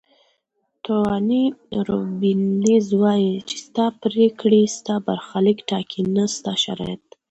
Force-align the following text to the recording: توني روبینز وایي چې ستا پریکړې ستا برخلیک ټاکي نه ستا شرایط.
توني 0.85 1.43
روبینز 1.87 2.87
وایي 3.01 3.33
چې 3.47 3.55
ستا 3.65 3.85
پریکړې 4.03 4.61
ستا 4.77 4.95
برخلیک 5.07 5.57
ټاکي 5.69 6.01
نه 6.15 6.23
ستا 6.35 6.53
شرایط. 6.63 7.03